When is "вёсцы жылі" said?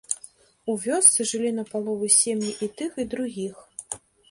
0.85-1.51